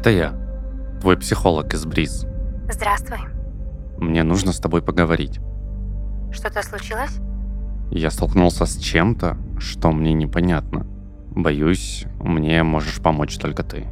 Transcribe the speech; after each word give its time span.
Это 0.00 0.08
я, 0.08 0.32
твой 1.02 1.18
психолог 1.18 1.74
из 1.74 1.84
Бриз. 1.84 2.24
Здравствуй. 2.70 3.18
Мне 3.98 4.22
нужно 4.22 4.54
с 4.54 4.58
тобой 4.58 4.80
поговорить. 4.80 5.40
Что-то 6.32 6.62
случилось? 6.62 7.18
Я 7.90 8.10
столкнулся 8.10 8.64
с 8.64 8.78
чем-то, 8.78 9.36
что 9.58 9.92
мне 9.92 10.14
непонятно. 10.14 10.86
Боюсь, 11.32 12.06
мне 12.18 12.62
можешь 12.62 13.02
помочь 13.02 13.36
только 13.36 13.62
ты. 13.62 13.88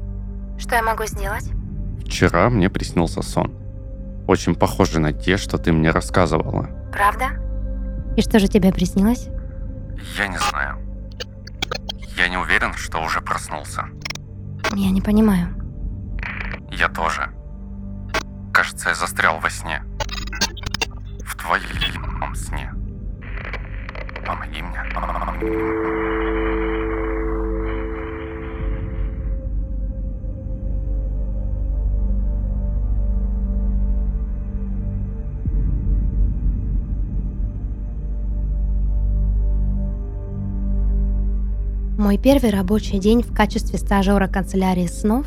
Что 0.59 0.77
я 0.77 0.83
могу 0.83 1.05
сделать? 1.05 1.51
Вчера 2.07 2.48
мне 2.48 2.70
приснился 2.70 3.20
сон. 3.20 3.53
Очень 4.27 4.55
похожий 4.55 5.03
на 5.03 5.12
те, 5.12 5.37
что 5.37 5.59
ты 5.59 5.73
мне 5.73 5.91
рассказывала. 5.91 6.70
Правда? 6.91 7.27
И 8.17 8.22
что 8.22 8.39
же 8.39 8.48
тебе 8.48 8.72
приснилось? 8.72 9.28
Я 10.17 10.27
не 10.27 10.39
знаю. 10.39 10.78
Я 12.17 12.28
не 12.28 12.39
уверен, 12.39 12.72
что 12.72 13.05
уже 13.05 13.20
проснулся. 13.20 13.84
Я 14.75 14.89
не 14.91 15.03
понимаю. 15.03 15.58
Я 16.70 16.88
тоже. 16.88 17.30
Кажется, 18.52 18.91
я 18.91 18.94
застрял 18.94 19.38
во 19.41 19.50
сне. 19.50 19.83
В 21.25 21.36
твоем 21.36 22.34
сне. 22.34 22.72
Помоги 24.27 24.62
мне. 24.62 24.84
Мой 41.98 42.16
первый 42.16 42.50
рабочий 42.50 42.98
день 42.98 43.22
в 43.22 43.34
качестве 43.34 43.78
стажера 43.78 44.28
канцелярии 44.28 44.86
снов 44.86 45.27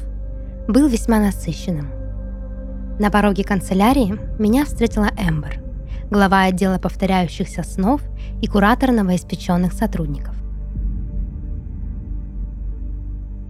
был 0.67 0.87
весьма 0.87 1.19
насыщенным. 1.19 1.89
На 2.99 3.09
пороге 3.09 3.43
канцелярии 3.43 4.17
меня 4.39 4.65
встретила 4.65 5.09
Эмбер, 5.17 5.61
глава 6.09 6.43
отдела 6.43 6.77
повторяющихся 6.77 7.63
снов 7.63 8.01
и 8.41 8.47
куратор 8.47 8.91
новоиспеченных 8.91 9.73
сотрудников. 9.73 10.35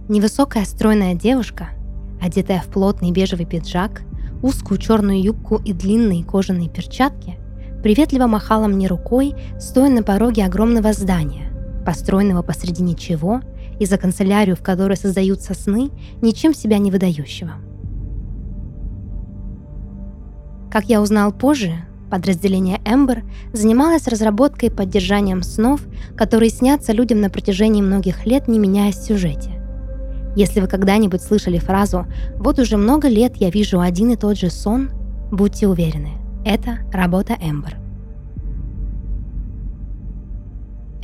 Невысокая 0.08 0.64
стройная 0.64 1.14
девушка, 1.14 1.68
одетая 2.20 2.60
в 2.60 2.66
плотный 2.66 3.12
бежевый 3.12 3.46
пиджак, 3.46 4.02
узкую 4.42 4.78
черную 4.78 5.22
юбку 5.22 5.56
и 5.56 5.72
длинные 5.72 6.24
кожаные 6.24 6.68
перчатки, 6.68 7.36
приветливо 7.82 8.26
махала 8.26 8.66
мне 8.68 8.86
рукой, 8.86 9.34
стоя 9.60 9.90
на 9.90 10.02
пороге 10.02 10.44
огромного 10.44 10.92
здания, 10.92 11.50
построенного 11.84 12.42
посреди 12.42 12.82
ничего, 12.82 13.40
и 13.78 13.86
за 13.86 13.98
канцелярию, 13.98 14.56
в 14.56 14.62
которой 14.62 14.96
создаются 14.96 15.54
сны, 15.54 15.90
ничем 16.20 16.54
себя 16.54 16.78
не 16.78 16.90
выдающего. 16.90 17.52
Как 20.70 20.86
я 20.86 21.02
узнал 21.02 21.32
позже, 21.32 21.72
подразделение 22.10 22.80
Эмбер 22.84 23.24
занималось 23.52 24.08
разработкой 24.08 24.68
и 24.68 24.72
поддержанием 24.72 25.42
снов, 25.42 25.82
которые 26.16 26.50
снятся 26.50 26.92
людям 26.92 27.20
на 27.20 27.30
протяжении 27.30 27.82
многих 27.82 28.26
лет, 28.26 28.48
не 28.48 28.58
меняясь 28.58 28.96
в 28.96 29.06
сюжете. 29.06 29.50
Если 30.34 30.60
вы 30.60 30.66
когда-нибудь 30.66 31.22
слышали 31.22 31.58
фразу 31.58 32.06
«Вот 32.38 32.58
уже 32.58 32.78
много 32.78 33.08
лет 33.08 33.36
я 33.36 33.50
вижу 33.50 33.80
один 33.80 34.12
и 34.12 34.16
тот 34.16 34.38
же 34.38 34.48
сон», 34.48 34.90
будьте 35.30 35.68
уверены, 35.68 36.12
это 36.44 36.78
работа 36.90 37.36
Эмбер. 37.40 37.81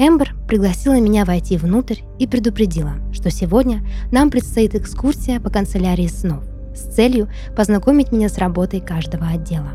Эмбер 0.00 0.36
пригласила 0.46 1.00
меня 1.00 1.24
войти 1.24 1.56
внутрь 1.56 2.02
и 2.20 2.28
предупредила, 2.28 2.92
что 3.12 3.30
сегодня 3.30 3.82
нам 4.12 4.30
предстоит 4.30 4.76
экскурсия 4.76 5.40
по 5.40 5.50
канцелярии 5.50 6.06
снов 6.06 6.44
с 6.72 6.94
целью 6.94 7.28
познакомить 7.56 8.12
меня 8.12 8.28
с 8.28 8.38
работой 8.38 8.80
каждого 8.80 9.26
отдела. 9.26 9.70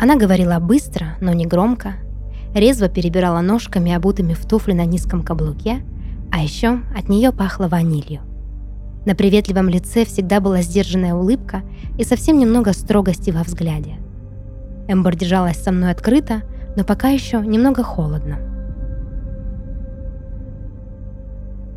Она 0.00 0.16
говорила 0.16 0.58
быстро, 0.58 1.16
но 1.20 1.32
не 1.32 1.46
громко, 1.46 1.94
резво 2.54 2.88
перебирала 2.88 3.40
ножками, 3.40 3.92
обутыми 3.92 4.34
в 4.34 4.44
туфли 4.44 4.72
на 4.72 4.84
низком 4.84 5.22
каблуке, 5.22 5.82
а 6.32 6.42
еще 6.42 6.80
от 6.96 7.08
нее 7.08 7.30
пахло 7.30 7.68
ванилью. 7.68 8.20
На 9.06 9.14
приветливом 9.14 9.68
лице 9.68 10.04
всегда 10.04 10.40
была 10.40 10.62
сдержанная 10.62 11.14
улыбка 11.14 11.62
и 11.96 12.02
совсем 12.02 12.38
немного 12.38 12.72
строгости 12.72 13.30
во 13.30 13.44
взгляде. 13.44 13.94
Эмбер 14.88 15.14
держалась 15.14 15.62
со 15.62 15.70
мной 15.70 15.92
открыто, 15.92 16.42
но 16.76 16.84
пока 16.84 17.08
еще 17.08 17.40
немного 17.40 17.82
холодно. 17.82 18.38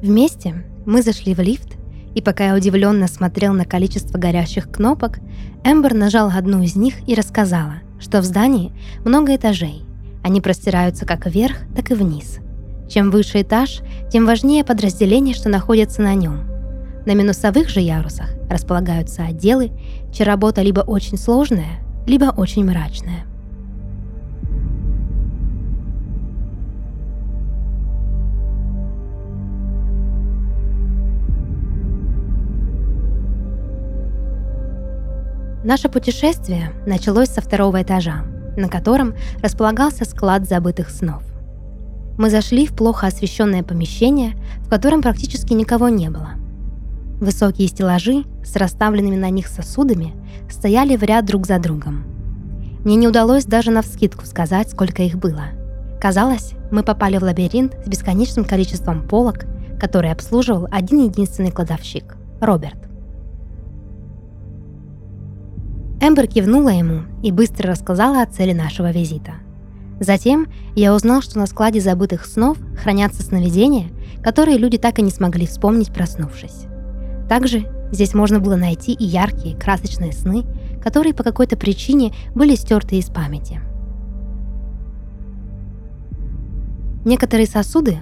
Вместе 0.02 0.64
мы 0.86 1.02
зашли 1.02 1.34
в 1.34 1.40
лифт, 1.40 1.78
и 2.16 2.22
пока 2.22 2.48
я 2.48 2.56
удивленно 2.56 3.08
смотрел 3.08 3.54
на 3.54 3.66
количество 3.66 4.18
горящих 4.18 4.72
кнопок, 4.72 5.20
Эмбер 5.64 5.94
нажал 5.94 6.32
одну 6.34 6.62
из 6.62 6.76
них 6.76 7.08
и 7.08 7.16
рассказала, 7.16 7.76
что 8.00 8.22
в 8.22 8.26
здании 8.26 8.72
много 9.04 9.36
этажей. 9.36 9.84
Они 10.24 10.42
простираются 10.42 11.06
как 11.06 11.26
вверх, 11.26 11.58
так 11.76 11.92
и 11.92 11.94
вниз. 11.94 12.40
Чем 12.90 13.12
выше 13.12 13.42
этаж, 13.42 13.82
тем 14.12 14.26
важнее 14.26 14.64
подразделение, 14.64 15.36
что 15.36 15.50
находится 15.50 16.02
на 16.02 16.16
нем. 16.16 16.42
На 17.06 17.14
минусовых 17.14 17.70
же 17.70 17.80
ярусах 17.80 18.30
располагаются 18.50 19.24
отделы, 19.24 19.72
чья 20.12 20.26
работа 20.26 20.62
либо 20.62 20.82
очень 20.82 21.18
сложная, 21.18 21.80
либо 22.08 22.26
очень 22.36 22.66
мрачная. 22.66 23.29
Наше 35.70 35.88
путешествие 35.88 36.72
началось 36.88 37.30
со 37.30 37.42
второго 37.42 37.84
этажа, 37.84 38.26
на 38.58 38.70
котором 38.70 39.14
располагался 39.44 40.04
склад 40.04 40.48
забытых 40.48 40.90
снов. 40.90 41.22
Мы 42.18 42.32
зашли 42.32 42.66
в 42.66 42.76
плохо 42.76 43.06
освещенное 43.06 43.62
помещение, 43.62 44.34
в 44.62 44.68
котором 44.68 45.04
практически 45.04 45.54
никого 45.54 45.90
не 45.90 46.10
было. 46.10 46.32
Высокие 47.20 47.68
стеллажи 47.68 48.24
с 48.44 48.56
расставленными 48.56 49.16
на 49.16 49.30
них 49.30 49.48
сосудами 49.48 50.16
стояли 50.50 50.96
в 50.96 51.04
ряд 51.04 51.26
друг 51.26 51.46
за 51.46 51.60
другом. 51.60 52.04
Мне 52.84 52.96
не 52.96 53.08
удалось 53.08 53.46
даже 53.46 53.70
на 53.70 53.84
вскидку 53.84 54.26
сказать, 54.26 54.72
сколько 54.72 55.04
их 55.04 55.20
было. 55.20 55.50
Казалось, 56.02 56.54
мы 56.72 56.82
попали 56.82 57.20
в 57.20 57.24
лабиринт 57.24 57.76
с 57.86 57.88
бесконечным 57.88 58.44
количеством 58.44 59.08
полок, 59.08 59.46
который 59.80 60.12
обслуживал 60.12 60.68
один 60.72 61.04
единственный 61.04 61.52
кладовщик– 61.52 62.18
Роберт. 62.42 62.89
Эмбер 66.02 66.28
кивнула 66.28 66.70
ему 66.70 67.02
и 67.22 67.32
быстро 67.32 67.72
рассказала 67.72 68.22
о 68.22 68.26
цели 68.26 68.54
нашего 68.54 68.92
визита. 68.92 69.34
Затем 70.00 70.48
я 70.76 70.96
узнал, 70.96 71.22
что 71.22 71.38
на 71.38 71.46
складе 71.46 71.82
забытых 71.82 72.26
снов 72.26 72.58
хранятся 72.82 73.22
сновидения, 73.22 73.90
которые 74.24 74.58
люди 74.58 74.78
так 74.78 75.00
и 75.00 75.02
не 75.02 75.12
смогли 75.12 75.46
вспомнить, 75.46 75.94
проснувшись. 75.94 76.68
Также 77.28 77.66
здесь 77.92 78.14
можно 78.14 78.40
было 78.40 78.56
найти 78.56 78.94
и 78.94 79.04
яркие, 79.04 79.58
красочные 79.58 80.14
сны, 80.14 80.46
которые 80.82 81.14
по 81.14 81.24
какой-то 81.24 81.58
причине 81.58 82.14
были 82.34 82.56
стерты 82.56 82.98
из 82.98 83.08
памяти. 83.08 83.60
Некоторые 87.04 87.48
сосуды 87.48 87.98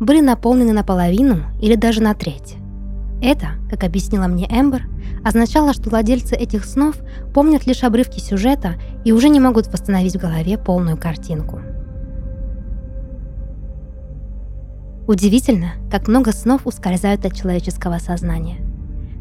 были 0.00 0.20
наполнены 0.20 0.72
наполовину 0.72 1.42
или 1.60 1.74
даже 1.74 2.02
на 2.02 2.14
треть. 2.14 2.56
Это, 3.22 3.50
как 3.70 3.84
объяснила 3.84 4.26
мне 4.26 4.46
Эмбер, 4.46 4.88
означало, 5.24 5.72
что 5.72 5.88
владельцы 5.88 6.34
этих 6.34 6.64
снов 6.64 6.96
помнят 7.32 7.66
лишь 7.68 7.84
обрывки 7.84 8.18
сюжета 8.18 8.74
и 9.04 9.12
уже 9.12 9.28
не 9.28 9.38
могут 9.38 9.68
восстановить 9.68 10.16
в 10.16 10.20
голове 10.20 10.58
полную 10.58 10.96
картинку. 10.96 11.60
Удивительно, 15.06 15.74
как 15.88 16.08
много 16.08 16.32
снов 16.32 16.66
ускользают 16.66 17.24
от 17.24 17.34
человеческого 17.34 17.98
сознания. 17.98 18.58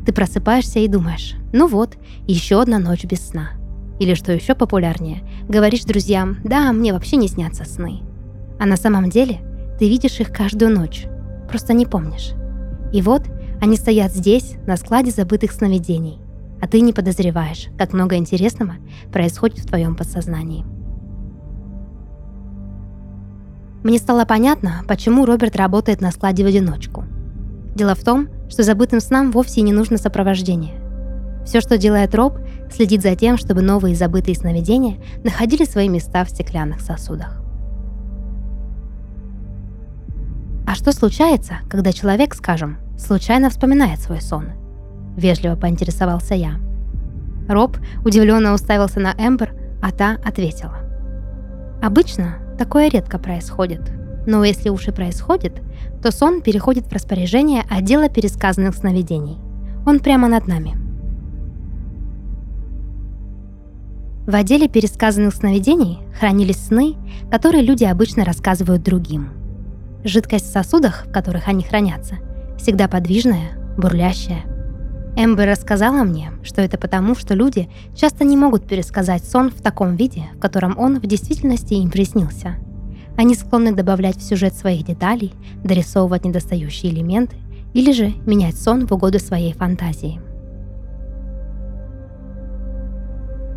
Ты 0.04 0.14
просыпаешься 0.14 0.80
и 0.80 0.88
думаешь, 0.88 1.36
ну 1.54 1.68
вот, 1.68 1.96
еще 2.28 2.60
одна 2.60 2.80
ночь 2.80 3.06
без 3.06 3.30
сна. 3.30 3.52
Или 4.00 4.16
что 4.16 4.32
еще 4.32 4.56
популярнее, 4.56 5.22
говоришь 5.48 5.84
друзьям, 5.84 6.38
да, 6.44 6.72
мне 6.74 6.92
вообще 6.92 7.18
не 7.18 7.28
снятся 7.28 7.66
сны. 7.66 8.02
А 8.60 8.66
на 8.66 8.78
самом 8.78 9.12
деле 9.12 9.42
ты 9.78 9.88
видишь 9.88 10.20
их 10.20 10.32
каждую 10.32 10.72
ночь, 10.76 11.06
просто 11.48 11.74
не 11.74 11.86
помнишь. 11.86 12.32
И 12.92 13.04
вот 13.04 13.24
они 13.62 13.78
стоят 13.78 14.12
здесь, 14.12 14.56
на 14.66 14.76
складе 14.76 15.12
забытых 15.12 15.52
сновидений, 15.52 16.20
а 16.60 16.68
ты 16.68 16.82
не 16.82 16.94
подозреваешь, 16.94 17.68
как 17.78 17.94
много 17.94 18.16
интересного 18.16 18.74
происходит 19.14 19.60
в 19.60 19.68
твоем 19.68 19.96
подсознании. 19.96 20.66
Мне 23.84 24.00
стало 24.00 24.26
понятно, 24.26 24.82
почему 24.88 25.26
Роберт 25.26 25.56
работает 25.56 26.02
на 26.02 26.12
складе 26.12 26.44
в 26.44 26.48
одиночку. 26.48 27.06
Дело 27.76 27.94
в 27.94 28.04
том, 28.04 28.30
что 28.50 28.64
забытым 28.64 29.00
снам 29.00 29.30
вовсе 29.30 29.62
не 29.62 29.74
нужно 29.74 29.98
сопровождение. 29.98 30.74
Все, 31.46 31.62
что 31.62 31.78
делает 31.78 32.16
Роб, 32.16 32.40
следит 32.72 33.04
за 33.04 33.16
тем, 33.16 33.38
чтобы 33.38 33.62
новые 33.62 33.96
забытые 33.96 34.36
сновидения 34.36 34.98
находили 35.24 35.66
свои 35.66 35.88
места 35.88 36.26
в 36.26 36.30
стеклянных 36.32 36.82
сосудах. 36.82 37.42
А 40.66 40.74
что 40.74 40.92
случается, 40.94 41.60
когда 41.70 41.92
человек, 41.92 42.34
скажем, 42.34 42.78
случайно 43.02 43.50
вспоминает 43.50 44.00
свой 44.00 44.22
сон? 44.22 44.52
Вежливо 45.18 45.56
поинтересовался 45.56 46.36
я. 46.36 46.60
Роб 47.48 47.78
удивленно 48.06 48.54
уставился 48.54 49.00
на 49.00 49.14
Эмбер, 49.18 49.54
а 49.82 49.92
та 49.92 50.18
ответила. 50.24 50.78
Обычно 51.82 52.36
такое 52.58 52.90
редко 52.90 53.18
происходит. 53.18 53.82
Но 54.28 54.44
если 54.44 54.70
уж 54.70 54.88
и 54.88 54.92
происходит, 54.92 55.62
то 56.02 56.12
сон 56.12 56.42
переходит 56.42 56.86
в 56.86 56.94
распоряжение 56.94 57.64
отдела 57.70 58.08
пересказанных 58.08 58.76
сновидений. 58.76 59.38
Он 59.86 60.00
прямо 60.00 60.28
над 60.28 60.48
нами. 60.48 60.78
В 64.28 64.36
отделе 64.36 64.68
пересказанных 64.68 65.34
сновидений 65.34 66.00
хранились 66.20 66.68
сны, 66.68 66.96
которые 67.32 67.64
люди 67.64 67.84
обычно 67.84 68.24
рассказывают 68.24 68.84
другим. 68.84 69.30
Жидкость 70.04 70.46
в 70.46 70.54
сосудах, 70.54 71.06
в 71.08 71.12
которых 71.12 71.48
они 71.48 71.64
хранятся, 71.64 72.18
всегда 72.62 72.88
подвижная, 72.88 73.52
бурлящая. 73.78 74.44
Эмбер 75.18 75.50
рассказала 75.50 76.04
мне, 76.04 76.32
что 76.44 76.62
это 76.62 76.78
потому, 76.78 77.16
что 77.16 77.34
люди 77.34 77.70
часто 77.96 78.24
не 78.24 78.38
могут 78.38 78.68
пересказать 78.68 79.26
сон 79.26 79.50
в 79.50 79.62
таком 79.62 79.96
виде, 79.96 80.26
в 80.36 80.40
котором 80.40 80.78
он 80.78 81.00
в 81.00 81.06
действительности 81.06 81.74
им 81.74 81.92
приснился. 81.92 82.56
Они 83.18 83.36
склонны 83.36 83.74
добавлять 83.74 84.18
в 84.18 84.24
сюжет 84.24 84.54
своих 84.54 84.86
деталей, 84.86 85.34
дорисовывать 85.64 86.24
недостающие 86.24 86.94
элементы 86.94 87.36
или 87.74 87.92
же 87.92 88.14
менять 88.26 88.58
сон 88.58 88.88
в 88.88 88.92
угоду 88.94 89.20
своей 89.20 89.54
фантазии– 89.54 90.22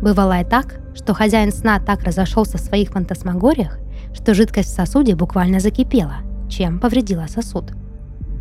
Бывало 0.05 0.41
и 0.41 0.43
так, 0.43 0.79
что 0.93 1.15
хозяин 1.15 1.51
сна 1.51 1.79
так 1.79 2.03
разошелся 2.03 2.57
в 2.57 2.61
своих 2.61 2.89
фантасмагориях, 2.89 3.79
что 4.13 4.35
жидкость 4.35 4.69
в 4.69 4.75
сосуде 4.75 5.15
буквально 5.15 5.59
закипела, 5.59 6.17
чем 6.47 6.79
повредила 6.79 7.25
сосуд. 7.27 7.71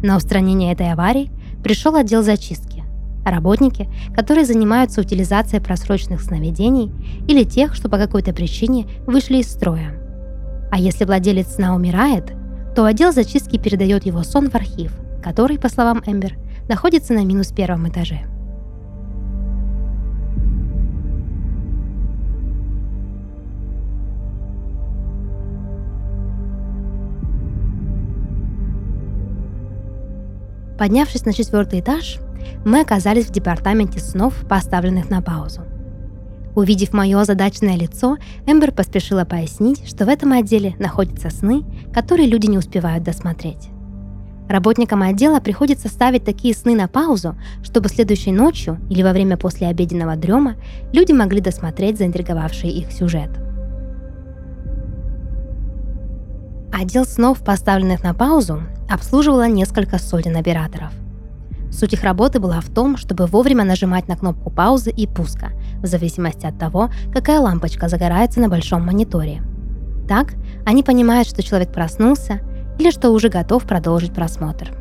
На 0.04 0.18
устранение 0.18 0.70
этой 0.70 0.92
аварии 0.92 1.30
пришел 1.62 1.96
отдел 1.96 2.22
зачистки. 2.22 2.84
Работники, 3.24 3.88
которые 4.14 4.44
занимаются 4.44 5.00
утилизацией 5.00 5.62
просроченных 5.62 6.20
сновидений 6.20 6.92
или 7.26 7.42
тех, 7.42 7.74
что 7.74 7.88
по 7.88 7.96
какой-то 7.96 8.34
причине 8.34 8.86
вышли 9.06 9.38
из 9.38 9.50
строя. 9.50 9.98
А 10.70 10.78
если 10.78 11.06
владелец 11.06 11.54
сна 11.54 11.74
умирает, 11.74 12.34
то 12.76 12.84
отдел 12.84 13.12
зачистки 13.12 13.56
передает 13.56 14.04
его 14.04 14.22
сон 14.24 14.50
в 14.50 14.54
архив, 14.54 14.92
который, 15.22 15.58
по 15.58 15.70
словам 15.70 16.02
Эмбер, 16.04 16.36
находится 16.68 17.14
на 17.14 17.24
минус 17.24 17.50
первом 17.52 17.88
этаже– 17.88 18.26
Поднявшись 30.78 31.24
на 31.24 31.32
четвертый 31.32 31.80
этаж, 31.80 32.18
мы 32.64 32.80
оказались 32.80 33.26
в 33.26 33.32
департаменте 33.32 34.00
снов, 34.00 34.34
поставленных 34.48 35.08
на 35.08 35.22
паузу. 35.22 35.62
Увидев 36.56 36.92
мое 36.92 37.20
озадаченное 37.20 37.76
лицо, 37.76 38.16
Эмбер 38.46 38.72
поспешила 38.72 39.24
пояснить, 39.24 39.86
что 39.88 40.04
в 40.04 40.08
этом 40.08 40.32
отделе 40.32 40.74
находятся 40.78 41.30
сны, 41.30 41.64
которые 41.92 42.28
люди 42.28 42.46
не 42.46 42.58
успевают 42.58 43.04
досмотреть. 43.04 43.70
Работникам 44.48 45.02
отдела 45.02 45.40
приходится 45.40 45.88
ставить 45.88 46.24
такие 46.24 46.54
сны 46.54 46.74
на 46.74 46.86
паузу, 46.86 47.34
чтобы 47.62 47.88
следующей 47.88 48.30
ночью 48.30 48.78
или 48.90 49.02
во 49.02 49.12
время 49.12 49.36
послеобеденного 49.36 50.16
дрема 50.16 50.56
люди 50.92 51.12
могли 51.12 51.40
досмотреть 51.40 51.98
заинтриговавший 51.98 52.70
их 52.70 52.92
сюжет. 52.92 53.30
Отдел 56.72 57.04
снов, 57.04 57.42
поставленных 57.42 58.02
на 58.02 58.14
паузу, 58.14 58.62
обслуживала 58.88 59.48
несколько 59.48 59.98
сотен 59.98 60.36
операторов. 60.36 60.92
Суть 61.70 61.92
их 61.92 62.04
работы 62.04 62.38
была 62.38 62.60
в 62.60 62.68
том, 62.68 62.96
чтобы 62.96 63.26
вовремя 63.26 63.64
нажимать 63.64 64.06
на 64.06 64.16
кнопку 64.16 64.48
паузы 64.48 64.90
и 64.90 65.08
пуска, 65.08 65.50
в 65.82 65.86
зависимости 65.86 66.46
от 66.46 66.56
того, 66.56 66.90
какая 67.12 67.40
лампочка 67.40 67.88
загорается 67.88 68.40
на 68.40 68.48
большом 68.48 68.86
мониторе. 68.86 69.42
Так, 70.08 70.34
они 70.64 70.82
понимают, 70.82 71.26
что 71.26 71.42
человек 71.42 71.72
проснулся 71.72 72.40
или 72.78 72.90
что 72.90 73.10
уже 73.10 73.28
готов 73.28 73.64
продолжить 73.64 74.14
просмотр. 74.14 74.72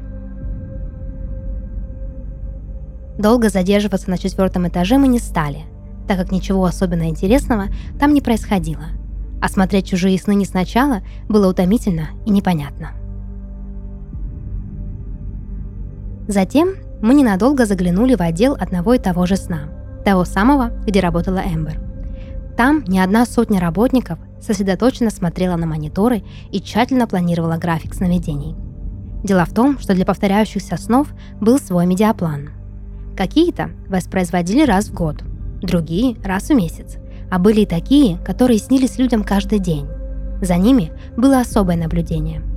Долго 3.17 3.49
задерживаться 3.49 4.09
на 4.09 4.17
четвертом 4.17 4.67
этаже 4.67 4.97
мы 4.97 5.07
не 5.07 5.19
стали, 5.19 5.63
так 6.07 6.17
как 6.17 6.31
ничего 6.31 6.65
особенно 6.65 7.09
интересного 7.09 7.65
там 7.99 8.13
не 8.13 8.21
происходило. 8.21 8.85
А 9.41 9.49
смотреть 9.49 9.87
чужие 9.87 10.19
сны 10.19 10.35
не 10.35 10.45
сначала 10.45 11.01
было 11.27 11.49
утомительно 11.49 12.09
и 12.25 12.31
непонятно. 12.31 12.91
Затем 16.27 16.75
мы 17.01 17.13
ненадолго 17.13 17.65
заглянули 17.65 18.15
в 18.15 18.21
отдел 18.21 18.55
одного 18.57 18.93
и 18.93 18.99
того 18.99 19.25
же 19.25 19.35
сна, 19.35 19.69
того 20.05 20.23
самого, 20.23 20.69
где 20.85 21.01
работала 21.01 21.39
Эмбер. 21.39 21.81
Там 22.55 22.83
не 22.87 22.99
одна 22.99 23.25
сотня 23.25 23.59
работников 23.59 24.19
сосредоточенно 24.39 25.09
смотрела 25.09 25.57
на 25.57 25.65
мониторы 25.65 26.23
и 26.51 26.61
тщательно 26.61 27.07
планировала 27.07 27.57
график 27.57 27.93
сновидений. 27.93 28.55
Дело 29.23 29.45
в 29.45 29.53
том, 29.53 29.79
что 29.79 29.93
для 29.93 30.05
повторяющихся 30.05 30.77
снов 30.77 31.09
был 31.41 31.57
свой 31.59 31.85
медиаплан. 31.85 32.51
Какие-то 33.17 33.71
воспроизводили 33.87 34.65
раз 34.65 34.87
в 34.87 34.93
год, 34.93 35.23
другие– 35.61 36.15
раз 36.23 36.49
в 36.49 36.53
месяц, 36.53 36.97
а 37.31 37.39
были 37.39 37.61
и 37.61 37.65
такие, 37.65 38.17
которые 38.19 38.59
снились 38.59 38.97
людям 38.97 39.23
каждый 39.23 39.59
день. 39.59 39.87
За 40.41 40.55
ними 40.55 40.91
было 41.17 41.39
особое 41.39 41.77
наблюдение– 41.77 42.41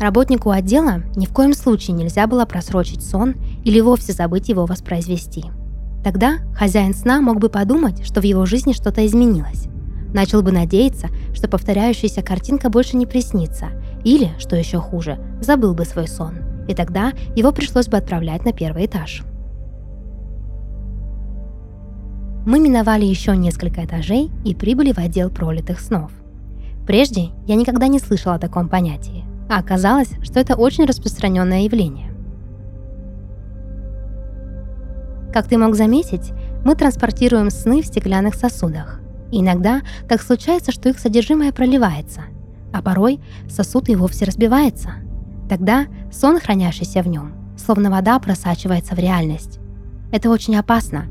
Работнику 0.00 0.50
отдела 0.50 1.02
ни 1.14 1.26
в 1.26 1.32
коем 1.32 1.54
случае 1.54 1.96
нельзя 1.96 2.26
было 2.26 2.44
просрочить 2.46 3.04
сон 3.04 3.34
или 3.64 3.80
вовсе 3.80 4.12
забыть 4.12 4.48
его 4.48 4.66
воспроизвести. 4.66 5.44
Тогда 6.02 6.38
хозяин 6.54 6.94
сна 6.94 7.20
мог 7.20 7.38
бы 7.38 7.48
подумать, 7.48 8.04
что 8.04 8.20
в 8.20 8.24
его 8.24 8.44
жизни 8.44 8.72
что-то 8.72 9.06
изменилось. 9.06 9.68
Начал 10.12 10.42
бы 10.42 10.52
надеяться, 10.52 11.08
что 11.32 11.48
повторяющаяся 11.48 12.22
картинка 12.22 12.70
больше 12.70 12.96
не 12.96 13.06
приснится, 13.06 13.68
или, 14.04 14.30
что 14.38 14.56
еще 14.56 14.78
хуже, 14.78 15.18
забыл 15.40 15.74
бы 15.74 15.84
свой 15.84 16.06
сон, 16.06 16.38
и 16.68 16.74
тогда 16.74 17.12
его 17.34 17.52
пришлось 17.52 17.88
бы 17.88 17.96
отправлять 17.96 18.44
на 18.44 18.52
первый 18.52 18.86
этаж. 18.86 19.22
Мы 22.46 22.60
миновали 22.60 23.06
еще 23.06 23.34
несколько 23.34 23.84
этажей 23.84 24.30
и 24.44 24.54
прибыли 24.54 24.92
в 24.92 24.98
отдел 24.98 25.30
пролитых 25.30 25.80
снов. 25.80 26.12
Прежде 26.86 27.30
я 27.46 27.54
никогда 27.54 27.86
не 27.86 27.98
слышала 27.98 28.34
о 28.34 28.38
таком 28.38 28.68
понятии– 28.68 29.23
а 29.48 29.58
оказалось, 29.58 30.10
что 30.22 30.40
это 30.40 30.54
очень 30.54 30.84
распространенное 30.84 31.62
явление. 31.62 32.10
Как 35.32 35.48
ты 35.48 35.58
мог 35.58 35.74
заметить, 35.74 36.32
мы 36.64 36.76
транспортируем 36.76 37.50
сны 37.50 37.82
в 37.82 37.86
стеклянных 37.86 38.34
сосудах. 38.34 39.00
И 39.32 39.40
иногда 39.40 39.82
так 40.08 40.22
случается, 40.22 40.70
что 40.70 40.88
их 40.88 40.98
содержимое 40.98 41.52
проливается, 41.52 42.22
а 42.72 42.82
порой 42.82 43.20
сосуд 43.48 43.88
и 43.88 43.96
вовсе 43.96 44.24
разбивается. 44.24 44.94
Тогда 45.48 45.86
сон, 46.12 46.38
хранящийся 46.38 47.02
в 47.02 47.08
нем, 47.08 47.34
словно 47.56 47.90
вода 47.90 48.18
просачивается 48.20 48.94
в 48.94 48.98
реальность. 48.98 49.58
Это 50.12 50.30
очень 50.30 50.56
опасно. 50.56 51.06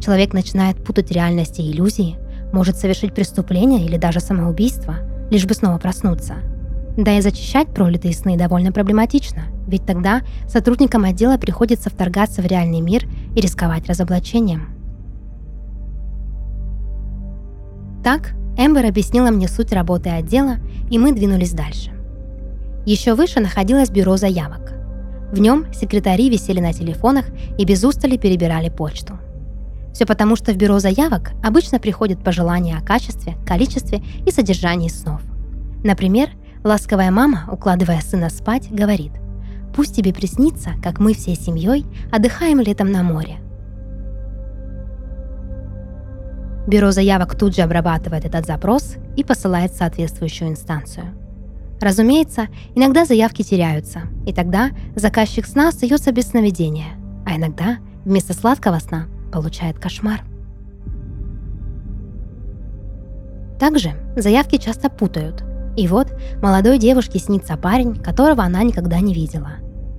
Человек 0.00 0.32
начинает 0.32 0.82
путать 0.82 1.10
реальность 1.10 1.58
и 1.58 1.70
иллюзии, 1.70 2.16
может 2.52 2.76
совершить 2.76 3.14
преступление 3.14 3.84
или 3.84 3.98
даже 3.98 4.20
самоубийство, 4.20 4.96
лишь 5.30 5.44
бы 5.46 5.54
снова 5.54 5.78
проснуться– 5.78 6.36
да 6.96 7.18
и 7.18 7.20
зачищать 7.20 7.68
пролитые 7.68 8.14
сны 8.14 8.36
довольно 8.36 8.72
проблематично, 8.72 9.44
ведь 9.66 9.84
тогда 9.84 10.22
сотрудникам 10.48 11.04
отдела 11.04 11.36
приходится 11.36 11.90
вторгаться 11.90 12.42
в 12.42 12.46
реальный 12.46 12.80
мир 12.80 13.04
и 13.34 13.40
рисковать 13.40 13.86
разоблачением. 13.88 14.70
Так, 18.02 18.34
Эмбер 18.56 18.86
объяснила 18.86 19.30
мне 19.30 19.48
суть 19.48 19.72
работы 19.72 20.10
отдела, 20.10 20.56
и 20.90 20.98
мы 20.98 21.12
двинулись 21.12 21.52
дальше. 21.52 21.90
Еще 22.86 23.14
выше 23.14 23.40
находилось 23.40 23.90
бюро 23.90 24.16
заявок. 24.16 24.72
В 25.32 25.40
нем 25.40 25.66
секретари 25.74 26.30
висели 26.30 26.60
на 26.60 26.72
телефонах 26.72 27.26
и 27.58 27.64
без 27.64 27.82
устали 27.82 28.16
перебирали 28.16 28.68
почту. 28.68 29.18
Все 29.92 30.06
потому, 30.06 30.36
что 30.36 30.52
в 30.52 30.56
бюро 30.56 30.78
заявок 30.78 31.32
обычно 31.42 31.80
приходят 31.80 32.22
пожелания 32.22 32.76
о 32.76 32.84
качестве, 32.84 33.34
количестве 33.44 34.02
и 34.24 34.30
содержании 34.30 34.88
снов. 34.88 35.20
Например, 35.82 36.30
Ласковая 36.66 37.12
мама, 37.12 37.44
укладывая 37.48 38.00
сына 38.00 38.28
спать, 38.28 38.72
говорит, 38.72 39.12
«Пусть 39.76 39.94
тебе 39.94 40.12
приснится, 40.12 40.70
как 40.82 40.98
мы 40.98 41.14
всей 41.14 41.36
семьей 41.36 41.86
отдыхаем 42.10 42.58
летом 42.58 42.90
на 42.90 43.04
море». 43.04 43.36
Бюро 46.66 46.90
заявок 46.90 47.38
тут 47.38 47.54
же 47.54 47.62
обрабатывает 47.62 48.24
этот 48.24 48.46
запрос 48.46 48.96
и 49.16 49.22
посылает 49.22 49.74
соответствующую 49.74 50.50
инстанцию. 50.50 51.14
Разумеется, 51.80 52.48
иногда 52.74 53.04
заявки 53.04 53.42
теряются, 53.42 54.00
и 54.26 54.32
тогда 54.32 54.70
заказчик 54.96 55.46
сна 55.46 55.68
остается 55.68 56.10
без 56.10 56.30
сновидения, 56.30 56.98
а 57.24 57.36
иногда 57.36 57.76
вместо 58.04 58.34
сладкого 58.34 58.80
сна 58.80 59.06
получает 59.32 59.78
кошмар. 59.78 60.22
Также 63.60 63.92
заявки 64.16 64.56
часто 64.56 64.90
путают– 64.90 65.44
И 65.76 65.88
вот 65.88 66.08
молодой 66.42 66.78
девушке 66.78 67.18
снится 67.18 67.56
парень, 67.56 67.96
которого 67.96 68.42
она 68.42 68.62
никогда 68.62 69.00
не 69.00 69.12
видела. 69.12 69.52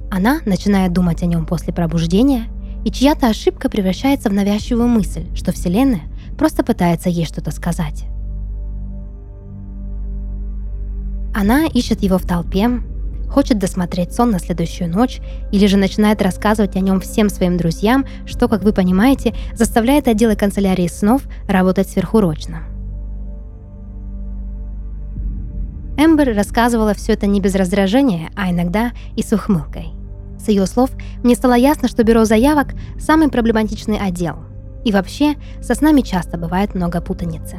Она 0.10 0.40
начинает 0.46 0.94
думать 0.94 1.22
о 1.22 1.26
нем 1.26 1.46
после 1.46 1.74
пробуждения, 1.74 2.46
и 2.84 2.92
чья-то 2.92 3.28
ошибка 3.28 3.70
превращается 3.70 4.30
в 4.30 4.34
навязчивую 4.34 4.88
мысль, 4.88 5.26
что 5.36 5.52
Вселенная 5.52 6.04
просто 6.38 6.64
пытается 6.64 7.10
ей 7.10 7.26
что-то 7.26 7.52
сказать. 7.52 8.06
Она 11.36 11.66
ищет 11.66 12.02
его 12.02 12.18
в 12.18 12.26
толпе, 12.26 12.82
хочет 13.30 13.60
досмотреть 13.60 14.14
сон 14.14 14.32
на 14.32 14.40
следующую 14.40 14.90
ночь 14.90 15.20
или 15.52 15.68
же 15.68 15.78
начинает 15.78 16.22
рассказывать 16.22 16.76
о 16.76 16.80
нем 16.80 17.00
всем 17.00 17.30
своим 17.30 17.58
друзьям, 17.58 18.06
что, 18.26 18.48
как 18.48 18.64
вы 18.64 18.74
понимаете, 18.74 19.36
заставляет 19.54 20.08
отделы 20.08 20.36
канцелярии 20.36 20.88
снов 20.88 21.24
работать 21.48 21.90
сверхурочно. 21.90 22.77
Эмбер 25.98 26.36
рассказывала 26.36 26.94
все 26.94 27.14
это 27.14 27.26
не 27.26 27.42
без 27.42 27.56
раздражения, 27.56 28.30
а 28.36 28.52
иногда 28.52 28.92
и 29.16 29.24
с 29.24 29.34
ухмылкой. 29.34 29.94
С 30.40 30.48
ее 30.48 30.68
слов 30.68 30.92
мне 31.24 31.34
стало 31.34 31.56
ясно, 31.56 31.88
что 31.88 32.04
бюро 32.04 32.24
заявок– 32.24 32.76
самый 33.00 33.30
проблематичный 33.30 33.98
отдел. 33.98 34.38
И 34.86 34.92
вообще, 34.92 35.36
со 35.60 35.74
снами 35.74 36.02
часто 36.02 36.38
бывает 36.38 36.76
много 36.76 37.02
путаницы. 37.02 37.58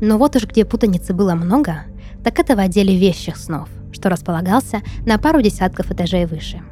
Но 0.00 0.16
вот 0.16 0.36
уж 0.36 0.46
где 0.46 0.64
путаницы 0.64 1.12
было 1.12 1.34
много, 1.34 1.82
так 2.22 2.38
это 2.38 2.54
в 2.54 2.60
отделе 2.60 2.96
вещих 2.96 3.36
снов, 3.36 3.68
что 3.92 4.08
располагался 4.08 4.80
на 5.04 5.18
пару 5.18 5.42
десятков 5.42 5.90
этажей 5.90 6.26
выше. 6.26 6.62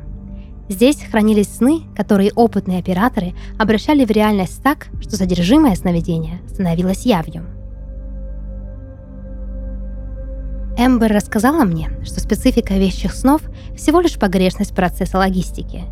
Здесь 0.69 1.03
хранились 1.03 1.57
сны, 1.57 1.83
которые 1.97 2.33
опытные 2.35 2.79
операторы 2.79 3.35
обращали 3.59 4.05
в 4.05 4.11
реальность 4.11 4.63
так, 4.63 4.87
что 5.01 5.17
содержимое 5.17 5.75
сновидения 5.75 6.41
становилось 6.49 7.05
явью. 7.05 7.58
Эмбер 10.79 11.13
рассказала 11.13 11.65
мне, 11.65 11.91
что 12.05 12.21
специфика 12.21 12.75
вещих 12.75 13.13
снов 13.13 13.43
всего 13.77 14.01
лишь 14.01 14.19
погрешность 14.19 14.75
процесса 14.75 15.19
логистики. 15.19 15.83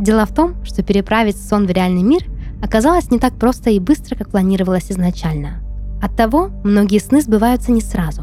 Дело 0.00 0.26
в 0.26 0.34
том, 0.34 0.64
что 0.64 0.82
переправить 0.82 1.40
сон 1.40 1.66
в 1.66 1.70
реальный 1.70 2.02
мир 2.02 2.24
оказалось 2.60 3.10
не 3.10 3.18
так 3.18 3.34
просто 3.34 3.70
и 3.70 3.78
быстро, 3.78 4.16
как 4.16 4.30
планировалось 4.30 4.90
изначально– 4.90 5.62
Оттого 6.02 6.50
многие 6.64 6.98
сны 6.98 7.22
сбываются 7.22 7.70
не 7.70 7.80
сразу. 7.80 8.22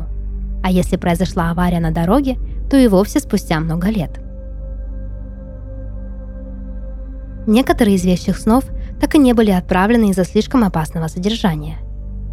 А 0.62 0.70
если 0.70 0.98
произошла 0.98 1.50
авария 1.50 1.80
на 1.80 1.92
дороге, 1.92 2.38
то 2.70 2.75
и 2.75 2.89
вовсе 2.89 3.22
спустя 3.22 3.62
много 3.62 3.88
лет. 3.88 4.20
Некоторые 7.48 7.96
из 7.96 8.04
вещих 8.04 8.38
снов 8.38 8.66
так 9.00 9.16
и 9.16 9.18
не 9.18 9.32
были 9.32 9.51
отправлены 9.51 10.10
из-за 10.10 10.25
слишком 10.25 10.66
опасного 10.66 11.08
содержания. 11.08 11.78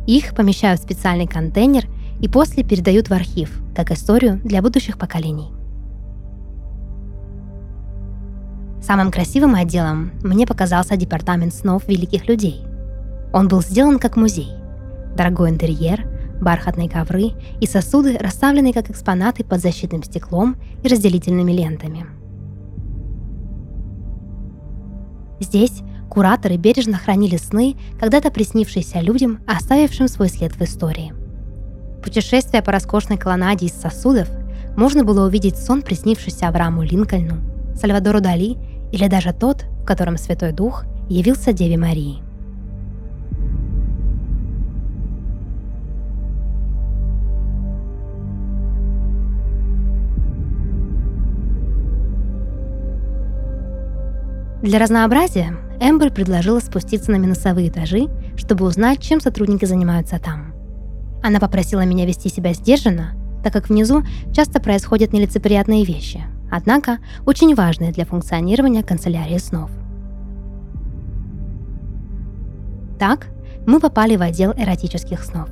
Их 0.08 0.34
помещают 0.34 0.80
в 0.80 0.82
специальный 0.82 1.28
контейнер 1.28 1.86
и 2.20 2.28
после 2.28 2.62
передают 2.64 3.08
в 3.08 3.12
архив, 3.12 3.60
как 3.74 3.90
историю 3.90 4.40
для 4.44 4.62
будущих 4.62 4.98
поколений. 4.98 5.50
Самым 8.82 9.10
красивым 9.10 9.54
отделом 9.54 10.12
мне 10.22 10.46
показался 10.46 10.96
департамент 10.96 11.52
снов 11.52 11.88
великих 11.88 12.28
людей. 12.28 12.62
Он 13.32 13.48
был 13.48 13.62
сделан 13.62 13.98
как 13.98 14.16
музей– 14.16 14.50
Дорогой 15.16 15.48
интерьер, 15.48 16.06
бархатные 16.42 16.90
ковры 16.90 17.32
и 17.58 17.66
сосуды, 17.66 18.18
расставленные 18.18 18.74
как 18.74 18.90
экспонаты 18.90 19.44
под 19.44 19.62
защитным 19.62 20.02
стеклом 20.02 20.56
и 20.82 20.88
разделительными 20.88 21.52
лентами. 21.52 22.06
Здесь 25.40 25.80
кураторы 26.10 26.56
бережно 26.56 26.98
хранили 26.98 27.38
сны, 27.38 27.76
когда-то 27.98 28.30
приснившиеся 28.30 29.00
людям, 29.00 29.40
оставившим 29.46 30.06
свой 30.08 30.28
след 30.28 30.52
в 30.52 30.60
истории. 30.60 31.14
Путешествуя 32.06 32.62
по 32.62 32.70
роскошной 32.70 33.18
колоннаде 33.18 33.66
из 33.66 33.72
сосудов, 33.72 34.28
можно 34.76 35.02
было 35.02 35.26
увидеть 35.26 35.58
сон, 35.58 35.82
приснившийся 35.82 36.46
Аврааму 36.46 36.84
Линкольну, 36.84 37.38
Сальвадору 37.74 38.20
Дали 38.20 38.56
или 38.92 39.08
даже 39.08 39.32
тот, 39.32 39.64
в 39.82 39.84
котором 39.84 40.16
Святой 40.16 40.52
Дух 40.52 40.84
явился 41.08 41.52
Деве 41.52 41.76
Марии. 41.76 42.22
Для 54.62 54.78
разнообразия 54.78 55.56
Эмбер 55.80 56.12
предложила 56.12 56.60
спуститься 56.60 57.10
на 57.10 57.16
минусовые 57.16 57.68
этажи, 57.68 58.06
чтобы 58.36 58.64
узнать, 58.64 59.02
чем 59.02 59.20
сотрудники 59.20 59.64
занимаются 59.64 60.20
там. 60.20 60.55
Она 61.26 61.40
попросила 61.40 61.84
меня 61.84 62.06
вести 62.06 62.28
себя 62.28 62.52
сдержанно, 62.52 63.14
так 63.42 63.52
как 63.52 63.68
внизу 63.68 64.04
часто 64.32 64.60
происходят 64.60 65.12
нелицеприятные 65.12 65.84
вещи, 65.84 66.22
однако 66.52 66.98
очень 67.26 67.52
важные 67.56 67.90
для 67.90 68.04
функционирования 68.04 68.84
канцелярии 68.84 69.38
снов. 69.38 69.68
Так, 73.00 73.26
мы 73.66 73.80
попали 73.80 74.14
в 74.14 74.22
отдел 74.22 74.52
эротических 74.52 75.24
снов. 75.24 75.48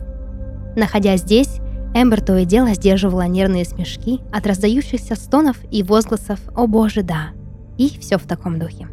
Находясь 0.76 1.22
здесь, 1.22 1.58
Эмбер 1.92 2.20
то 2.20 2.36
и 2.36 2.44
дело 2.44 2.72
сдерживала 2.74 3.26
нервные 3.26 3.64
смешки 3.64 4.20
от 4.32 4.46
раздающихся 4.46 5.16
стонов 5.16 5.56
и 5.72 5.82
возгласов 5.82 6.38
«О 6.54 6.68
боже, 6.68 7.02
да!» 7.02 7.30
и 7.78 7.98
все 7.98 8.18
в 8.18 8.28
таком 8.28 8.60
духе. 8.60 8.86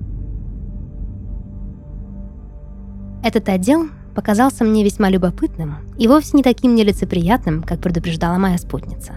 Этот 3.24 3.48
отдел 3.50 3.86
показался 4.14 4.64
мне 4.64 4.84
весьма 4.84 5.10
любопытным 5.10 5.78
и 5.98 6.08
вовсе 6.08 6.38
не 6.38 6.44
таким 6.44 6.76
нелицеприятным, 6.76 7.64
как 7.64 7.80
предупреждала 7.80 8.38
моя 8.38 8.58
спутница. 8.58 9.14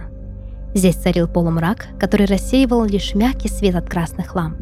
Здесь 0.73 0.95
царил 0.95 1.27
полумрак, 1.27 1.87
который 1.99 2.25
рассеивал 2.25 2.83
лишь 2.83 3.15
мягкий 3.15 3.47
свет 3.47 3.75
от 3.75 3.89
красных 3.89 4.35
ламп. 4.35 4.57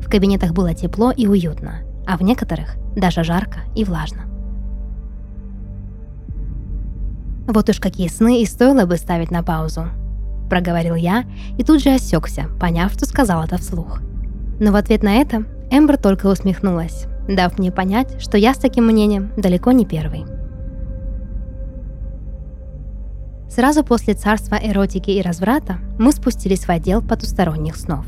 В 0.00 0.08
кабинетах 0.08 0.52
было 0.52 0.72
тепло 0.74 1.10
и 1.10 1.26
уютно, 1.26 1.80
а 2.06 2.16
в 2.16 2.22
некоторых 2.22 2.76
даже 2.96 3.24
жарко 3.24 3.60
и 3.74 3.84
влажно. 3.84 4.22
Вот 7.48 7.68
уж 7.68 7.80
какие 7.80 8.08
сны 8.08 8.42
и 8.42 8.46
стоило 8.46 8.84
бы 8.84 8.96
ставить 8.96 9.30
на 9.30 9.42
паузу. 9.42 9.86
Проговорил 10.48 10.94
я 10.94 11.24
и 11.58 11.64
тут 11.64 11.82
же 11.82 11.90
осекся, 11.90 12.46
поняв, 12.60 12.92
что 12.92 13.06
сказал 13.06 13.42
это 13.42 13.56
вслух. 13.58 14.00
Но 14.60 14.70
в 14.70 14.76
ответ 14.76 15.02
на 15.02 15.16
это 15.16 15.44
Эмбер 15.70 15.98
только 15.98 16.26
усмехнулась, 16.26 17.06
дав 17.28 17.58
мне 17.58 17.70
понять, 17.70 18.20
что 18.20 18.36
я 18.38 18.54
с 18.54 18.58
таким 18.58 18.86
мнением 18.86 19.32
далеко 19.36 19.72
не 19.72 19.84
первый. 19.84 20.24
Сразу 23.48 23.84
после 23.84 24.14
царства 24.14 24.58
эротики 24.60 25.10
и 25.10 25.22
разврата 25.22 25.78
мы 25.98 26.12
спустились 26.12 26.64
в 26.64 26.70
отдел 26.70 27.02
потусторонних 27.02 27.76
снов. 27.76 28.06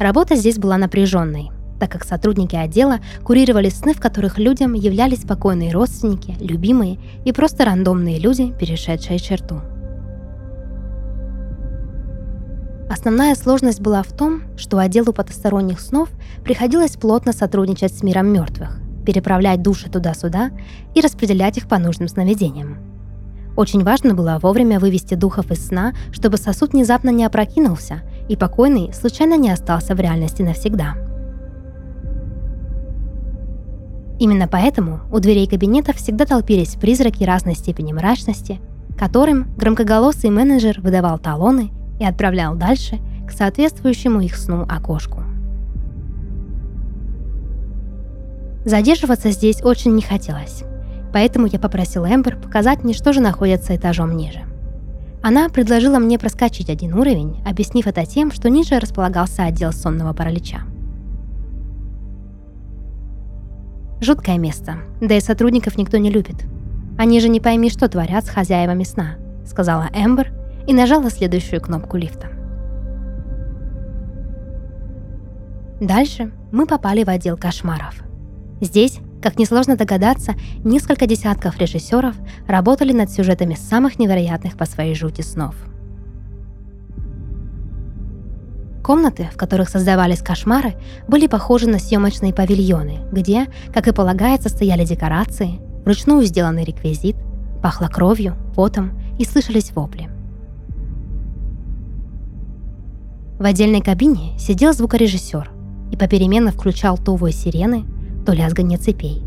Работа 0.00 0.34
здесь 0.34 0.58
была 0.58 0.78
напряженной, 0.78 1.50
так 1.78 1.90
как 1.92 2.04
сотрудники 2.04 2.56
отдела 2.56 2.98
курировали 3.24 3.68
сны, 3.68 3.94
в 3.94 4.00
которых 4.00 4.38
людям 4.38 4.72
являлись 4.74 5.22
спокойные 5.22 5.72
родственники, 5.72 6.36
любимые 6.40 6.98
и 7.24 7.32
просто 7.32 7.64
рандомные 7.64 8.18
люди, 8.18 8.52
перешедшие 8.58 9.18
черту– 9.18 9.60
Основная 13.02 13.34
сложность 13.34 13.80
была 13.80 14.04
в 14.04 14.12
том, 14.12 14.42
что 14.56 14.78
отделу 14.78 15.12
потусторонних 15.12 15.80
снов 15.80 16.08
приходилось 16.44 16.92
плотно 16.92 17.32
сотрудничать 17.32 17.92
с 17.92 18.04
миром 18.04 18.28
мертвых, 18.28 18.78
переправлять 19.04 19.60
души 19.60 19.90
туда-сюда 19.90 20.52
и 20.94 21.00
распределять 21.00 21.56
их 21.58 21.66
по 21.66 21.80
нужным 21.80 22.06
сновидениям. 22.06 22.78
Очень 23.56 23.82
важно 23.82 24.14
было 24.14 24.38
вовремя 24.40 24.78
вывести 24.78 25.14
духов 25.14 25.50
из 25.50 25.66
сна, 25.66 25.94
чтобы 26.12 26.36
сосуд 26.36 26.74
внезапно 26.74 27.10
не 27.10 27.24
опрокинулся, 27.24 28.02
и 28.28 28.36
покойный 28.36 28.92
случайно 28.92 29.36
не 29.36 29.50
остался 29.50 29.96
в 29.96 30.00
реальности 30.00 30.42
навсегда. 30.42 30.94
Именно 34.20 34.46
поэтому 34.46 35.00
у 35.10 35.18
дверей 35.18 35.48
кабинета 35.48 35.92
всегда 35.92 36.24
толпились 36.24 36.76
призраки 36.76 37.24
разной 37.24 37.56
степени 37.56 37.92
мрачности, 37.92 38.60
которым 38.96 39.52
громкоголосый 39.56 40.30
менеджер 40.30 40.80
выдавал 40.80 41.18
талоны 41.18 41.72
и 42.02 42.04
отправлял 42.04 42.56
дальше 42.56 42.98
к 43.26 43.30
соответствующему 43.30 44.20
их 44.20 44.36
сну 44.36 44.66
окошку. 44.68 45.22
Задерживаться 48.64 49.30
здесь 49.30 49.62
очень 49.62 49.94
не 49.94 50.02
хотелось, 50.02 50.64
поэтому 51.12 51.46
я 51.46 51.58
попросил 51.58 52.04
Эмбер 52.04 52.36
показать 52.36 52.84
мне, 52.84 52.92
что 52.92 53.12
же 53.12 53.20
находится 53.20 53.74
этажом 53.74 54.16
ниже. 54.16 54.40
Она 55.22 55.48
предложила 55.48 55.98
мне 55.98 56.18
проскочить 56.18 56.68
один 56.68 56.94
уровень, 56.94 57.40
объяснив 57.46 57.86
это 57.86 58.04
тем, 58.04 58.32
что 58.32 58.50
ниже 58.50 58.80
располагался 58.80 59.44
отдел 59.44 59.72
сонного 59.72 60.12
паралича. 60.12 60.62
Жуткое 64.00 64.38
место, 64.38 64.78
да 65.00 65.16
и 65.16 65.20
сотрудников 65.20 65.78
никто 65.78 65.98
не 65.98 66.10
любит. 66.10 66.36
Они 66.98 67.20
же 67.20 67.28
не 67.28 67.38
пойми, 67.40 67.70
что 67.70 67.88
творят 67.88 68.24
с 68.24 68.28
хозяевами 68.28 68.82
сна, 68.82 69.14
сказала 69.46 69.88
Эмбер 69.94 70.41
и 70.66 70.74
нажала 70.74 71.10
следующую 71.10 71.60
кнопку 71.60 71.96
лифта. 71.96 72.28
Дальше 75.80 76.30
мы 76.52 76.66
попали 76.66 77.04
в 77.04 77.08
отдел 77.08 77.36
кошмаров. 77.36 78.02
Здесь 78.60 79.00
Как 79.22 79.38
несложно 79.38 79.76
догадаться, 79.76 80.34
несколько 80.64 81.06
десятков 81.06 81.56
режиссеров 81.58 82.16
работали 82.48 82.92
над 82.92 83.08
сюжетами 83.08 83.54
самых 83.54 84.00
невероятных 84.00 84.56
по 84.56 84.66
своей 84.66 84.96
жути 84.96 85.20
снов. 85.20 85.54
Комнаты, 88.82 89.28
в 89.32 89.36
которых 89.36 89.68
создавались 89.68 90.22
кошмары, 90.22 90.74
были 91.06 91.28
похожи 91.28 91.68
на 91.68 91.78
съемочные 91.78 92.34
павильоны, 92.34 92.98
где, 93.12 93.46
как 93.72 93.86
и 93.86 93.92
полагается, 93.92 94.48
стояли 94.48 94.84
декорации, 94.84 95.60
вручную 95.84 96.24
сделанный 96.24 96.64
реквизит, 96.64 97.14
пахло 97.62 97.86
кровью, 97.86 98.34
потом 98.56 98.90
и 99.20 99.24
слышались 99.24 99.70
вопли. 99.70 100.11
В 103.42 103.44
отдельной 103.44 103.80
кабине 103.80 104.38
сидел 104.38 104.72
звукорежиссер 104.72 105.50
и 105.90 105.96
попеременно 105.96 106.52
включал 106.52 106.96
то 106.96 107.16
вой 107.16 107.32
сирены, 107.32 107.84
то 108.24 108.32
лязганье 108.32 108.78
цепей. 108.78 109.20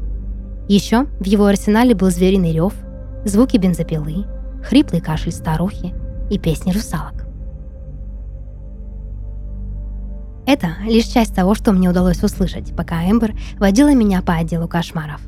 Еще 0.69 1.07
в 1.19 1.25
его 1.25 1.47
арсенале 1.47 1.93
был 1.93 2.09
звериный 2.09 2.53
рев, 2.53 2.73
звуки 3.25 3.57
бензопилы, 3.57 4.25
хриплый 4.63 5.01
кашель 5.01 5.33
старухи 5.33 5.93
и 6.29 6.39
песни 6.39 6.71
русалок. 6.71 7.25
Это 10.47 10.77
лишь 10.85 11.07
часть 11.07 11.35
того, 11.35 11.53
что 11.53 11.73
мне 11.73 11.89
удалось 11.89 12.23
услышать, 12.23 12.73
пока 12.73 13.03
Эмбер 13.03 13.35
водила 13.59 13.93
меня 13.93 14.21
по 14.21 14.35
отделу 14.35 14.69
кошмаров. 14.69 15.19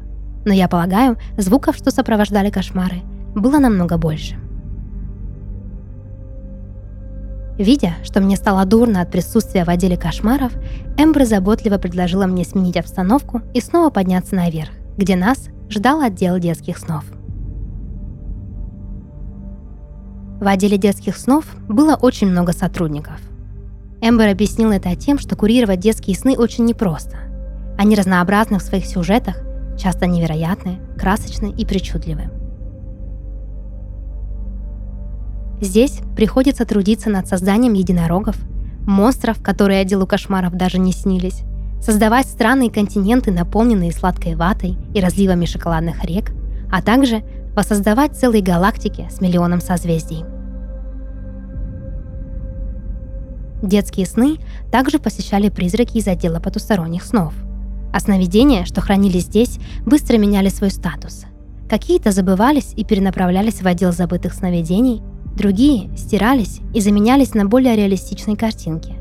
Но 0.45 0.53
я 0.53 0.69
полагаю, 0.69 1.17
звуков, 1.37 1.75
что 1.75 1.91
сопровождали 1.91 2.49
кошмары, 2.49 3.01
было 3.35 3.59
намного 3.59 3.97
больше. 3.97 4.37
Видя, 7.57 7.95
что 8.03 8.21
мне 8.21 8.35
стало 8.35 8.65
дурно 8.65 9.01
от 9.01 9.11
присутствия 9.11 9.65
в 9.65 9.69
отделе 9.69 9.97
кошмаров, 9.97 10.53
Эмбер 10.97 11.25
заботливо 11.25 11.77
предложила 11.77 12.27
мне 12.27 12.45
сменить 12.45 12.77
обстановку 12.77 13.41
и 13.53 13.61
снова 13.61 13.89
подняться 13.89 14.35
наверх, 14.35 14.69
где 14.95 15.15
нас 15.15 15.49
ждал 15.69 16.01
отдел 16.01 16.37
детских 16.37 16.77
снов. 16.77 17.03
В 20.39 20.47
отделе 20.47 20.77
детских 20.77 21.17
снов 21.17 21.45
было 21.67 21.95
очень 21.95 22.27
много 22.27 22.53
сотрудников. 22.53 23.19
Эмбер 24.01 24.27
объяснил 24.29 24.69
это 24.69 24.95
тем, 24.95 25.17
что 25.17 25.35
курировать 25.35 25.79
детские 25.79 26.15
сны 26.15 26.37
очень 26.37 26.65
непросто. 26.65 27.17
Они 27.79 27.95
разнообразны 27.95 28.59
в 28.59 28.63
своих 28.63 28.85
сюжетах, 28.85 29.37
часто 29.79 30.05
невероятны, 30.05 30.79
красочны 30.95 31.51
и 31.57 31.65
причудливы. 31.65 32.29
Здесь 35.59 36.01
приходится 36.15 36.65
трудиться 36.65 37.09
над 37.09 37.27
созданием 37.27 37.73
единорогов, 37.73 38.37
монстров, 38.85 39.41
которые 39.41 39.81
отделу 39.81 40.05
кошмаров 40.05 40.53
даже 40.53 40.77
не 40.77 40.91
снились, 40.91 41.41
создавать 41.81 42.27
странные 42.27 42.69
континенты, 42.69 43.31
наполненные 43.31 43.91
сладкой 43.91 44.35
ватой 44.35 44.77
и 44.93 45.01
разливами 45.01 45.45
шоколадных 45.45 46.03
рек, 46.05 46.31
а 46.71 46.81
также 46.81 47.23
воссоздавать 47.55 48.15
целые 48.15 48.43
галактики 48.43 49.07
с 49.09 49.19
миллионом 49.19 49.59
созвездий. 49.59 50.25
Детские 53.63 54.05
сны 54.05 54.37
также 54.71 54.99
посещали 54.99 55.49
призраки 55.49 55.97
из 55.97 56.07
отдела 56.07 56.39
потусторонних 56.39 57.03
снов. 57.03 57.33
А 57.91 57.99
сновидения, 57.99 58.65
что 58.65 58.81
хранились 58.81 59.23
здесь, 59.23 59.57
быстро 59.83 60.17
меняли 60.19 60.49
свой 60.49 60.69
статус. 60.69 61.25
Какие-то 61.67 62.11
забывались 62.11 62.73
и 62.75 62.85
перенаправлялись 62.85 63.63
в 63.63 63.65
отдел 63.65 63.91
забытых 63.91 64.33
сновидений– 64.33 65.01
Другие 65.37 65.95
стирались 65.95 66.61
и 66.73 66.81
заменялись 66.81 67.35
на 67.35 67.45
более 67.45 67.75
реалистичные 67.75 68.35
картинки. 68.35 68.95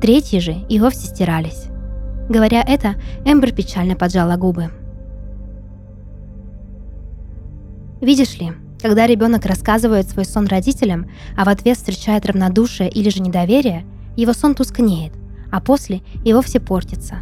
Третьи 0.00 0.38
же 0.38 0.54
и 0.70 0.80
вовсе 0.80 1.08
стирались. 1.08 1.66
Говоря 2.30 2.64
это, 2.66 2.94
Эмбер 3.26 3.52
печально 3.52 3.94
поджала 3.94 4.36
губы. 4.36 4.70
Видишь 8.00 8.38
ли, 8.38 8.52
когда 8.80 9.06
ребенок 9.06 9.44
рассказывает 9.44 10.08
свой 10.08 10.24
сон 10.24 10.46
родителям, 10.46 11.10
а 11.36 11.44
в 11.44 11.50
ответ 11.50 11.76
встречает 11.76 12.24
равнодушие 12.24 12.88
или 12.88 13.10
же 13.10 13.20
недоверие, 13.20 13.84
его 14.16 14.32
сон 14.32 14.54
тускнеет, 14.54 15.12
а 15.52 15.60
после 15.60 16.00
и 16.24 16.32
вовсе 16.32 16.58
портится. 16.58 17.16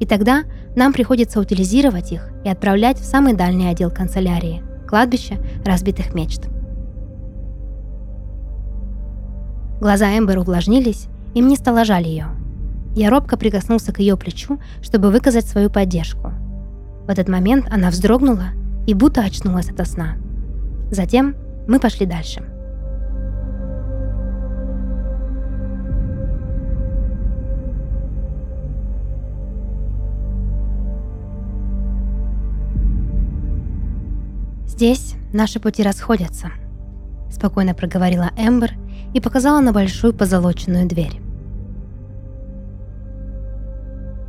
И 0.00 0.06
тогда 0.06 0.44
нам 0.74 0.94
приходится 0.94 1.40
утилизировать 1.40 2.12
их 2.12 2.30
и 2.42 2.48
отправлять 2.48 2.98
в 2.98 3.04
самый 3.04 3.34
дальний 3.34 3.66
отдел 3.66 3.90
канцелярии– 3.90 4.62
кладбище 4.88 5.38
разбитых 5.62 6.14
мечт– 6.14 6.48
Глаза 9.80 10.18
Эмбер 10.18 10.38
увлажнились, 10.38 11.06
и 11.34 11.42
мне 11.42 11.54
стало 11.54 11.84
жаль 11.84 12.04
ее. 12.04 12.26
Я 12.96 13.10
робко 13.10 13.36
прикоснулся 13.36 13.92
к 13.92 14.00
ее 14.00 14.16
плечу, 14.16 14.58
чтобы 14.82 15.12
выказать 15.12 15.46
свою 15.46 15.70
поддержку. 15.70 16.32
В 17.06 17.10
этот 17.10 17.28
момент 17.28 17.66
она 17.70 17.90
вздрогнула 17.90 18.48
и 18.88 18.94
будто 18.94 19.20
очнулась 19.20 19.70
от 19.70 19.86
сна. 19.86 20.16
Затем 20.90 21.36
мы 21.68 21.78
пошли 21.78 22.06
дальше. 22.06 22.42
Здесь 34.66 35.14
наши 35.32 35.60
пути 35.60 35.82
расходятся, 35.82 36.50
спокойно 37.30 37.74
проговорила 37.74 38.30
Эмбер 38.36 38.72
и 39.14 39.20
показала 39.20 39.60
на 39.60 39.72
большую 39.72 40.12
позолоченную 40.12 40.86
дверь. 40.86 41.20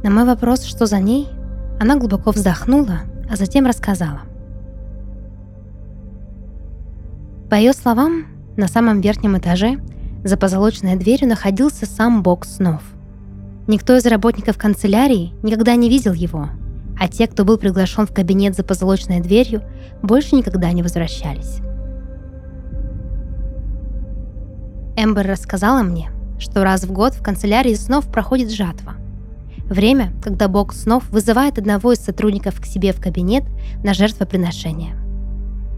На 0.03 0.09
мой 0.09 0.25
вопрос, 0.25 0.63
что 0.63 0.85
за 0.85 0.99
ней, 0.99 1.27
она 1.79 1.97
глубоко 1.97 2.31
вздохнула, 2.31 3.01
а 3.29 3.35
затем 3.35 3.65
рассказала. 3.65 4.21
По 7.49 7.55
ее 7.55 7.73
словам, 7.73 8.27
на 8.57 8.67
самом 8.67 9.01
верхнем 9.01 9.37
этаже 9.37 9.79
за 10.23 10.37
позолоченной 10.37 10.95
дверью 10.95 11.29
находился 11.29 11.85
сам 11.85 12.23
бог 12.23 12.45
снов. 12.45 12.81
Никто 13.67 13.95
из 13.95 14.05
работников 14.05 14.57
канцелярии 14.57 15.33
никогда 15.43 15.75
не 15.75 15.89
видел 15.89 16.13
его, 16.13 16.49
а 16.99 17.07
те, 17.07 17.27
кто 17.27 17.45
был 17.45 17.57
приглашен 17.57 18.05
в 18.05 18.13
кабинет 18.13 18.55
за 18.55 18.63
позолоченной 18.63 19.19
дверью, 19.19 19.63
больше 20.01 20.35
никогда 20.35 20.71
не 20.71 20.83
возвращались. 20.83 21.59
Эмбер 25.01 25.27
рассказала 25.27 25.81
мне, 25.81 26.11
что 26.39 26.65
раз 26.65 26.83
в 26.83 26.91
год 26.91 27.13
в 27.13 27.23
канцелярии 27.23 27.73
снов 27.73 28.11
проходит 28.11 28.51
жатва. 28.51 28.95
Время, 29.69 30.11
когда 30.21 30.49
бог 30.49 30.73
снов 30.73 31.09
вызывает 31.09 31.57
одного 31.57 31.93
из 31.93 31.99
сотрудников 31.99 32.59
к 32.59 32.65
себе 32.65 32.91
в 32.91 32.99
кабинет 32.99 33.45
на 33.81 33.93
жертвоприношение. 33.93 34.97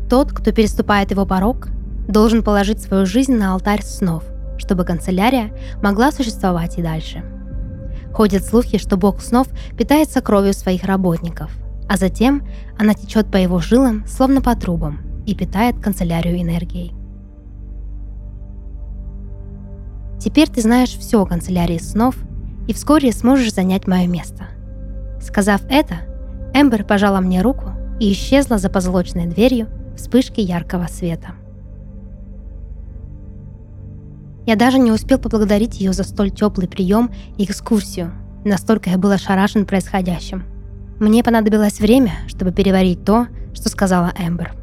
Тот, 0.09 0.31
кто 0.31 0.51
переступает 0.51 1.11
его 1.11 1.27
порог, 1.27 1.67
должен 2.07 2.41
положить 2.41 2.81
свою 2.81 3.05
жизнь 3.05 3.35
на 3.35 3.53
алтарь 3.53 3.83
снов, 3.83 4.23
чтобы 4.57 4.85
канцелярия 4.85 5.51
могла 5.83 6.11
существовать 6.11 6.79
и 6.79 6.81
дальше. 6.81 7.23
Ходят 8.15 8.43
слухи, 8.43 8.79
что 8.79 8.97
бог 8.97 9.21
снов 9.21 9.49
питается 9.77 10.21
кровью 10.21 10.53
своих 10.53 10.83
работников, 10.83 11.51
а 11.87 11.95
затем 11.95 12.41
она 12.79 12.95
течет 12.95 13.29
по 13.29 13.37
его 13.37 13.59
жилам, 13.59 14.03
словно 14.07 14.41
по 14.41 14.55
трубам, 14.55 15.23
и 15.27 15.35
питает 15.35 15.79
канцелярию 15.79 16.41
энергией. 16.41 16.95
Теперь 20.23 20.49
ты 20.49 20.61
знаешь 20.61 20.95
все 20.95 21.21
о 21.21 21.25
канцелярии 21.25 21.79
снов 21.79 22.15
и 22.67 22.73
вскоре 22.73 23.11
сможешь 23.11 23.53
занять 23.53 23.87
мое 23.87 24.05
место. 24.05 24.45
Сказав 25.19 25.61
это, 25.67 25.95
Эмбер 26.53 26.83
пожала 26.83 27.21
мне 27.21 27.41
руку 27.41 27.71
и 27.99 28.11
исчезла 28.11 28.59
за 28.59 28.69
позолоченной 28.69 29.25
дверью 29.25 29.67
вспышки 29.97 30.39
яркого 30.39 30.85
света. 30.85 31.29
Я 34.45 34.55
даже 34.55 34.77
не 34.77 34.91
успел 34.91 35.17
поблагодарить 35.17 35.79
ее 35.79 35.93
за 35.93 36.03
столь 36.03 36.29
теплый 36.29 36.67
прием 36.67 37.11
и 37.37 37.45
экскурсию. 37.45 38.11
Настолько 38.45 38.91
я 38.91 38.97
был 38.97 39.11
ошарашен 39.11 39.65
происходящим. 39.65 40.43
Мне 40.99 41.23
понадобилось 41.23 41.79
время, 41.79 42.13
чтобы 42.27 42.51
переварить 42.51 43.03
то, 43.03 43.27
что 43.53 43.69
сказала 43.69 44.11
Эмбер. 44.17 44.60